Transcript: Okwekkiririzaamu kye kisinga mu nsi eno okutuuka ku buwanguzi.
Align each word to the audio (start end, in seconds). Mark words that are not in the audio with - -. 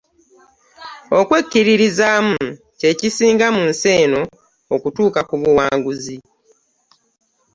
Okwekkiririzaamu 1.19 2.41
kye 2.79 2.91
kisinga 2.99 3.47
mu 3.55 3.63
nsi 3.71 3.89
eno 4.03 4.21
okutuuka 4.75 5.19
ku 5.29 5.35
buwanguzi. 5.41 6.17